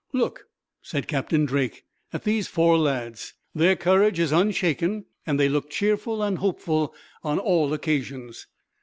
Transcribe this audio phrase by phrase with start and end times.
[0.13, 0.47] "Look,"
[0.81, 3.35] said Captain Drake, "at these four lads.
[3.53, 8.47] Their courage is unshaken, and they look cheerful and hopeful on all occasions.